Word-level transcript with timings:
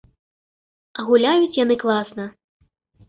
А 0.97 1.05
гуляюць 1.11 1.59
яны 1.63 1.75
класна. 1.85 2.27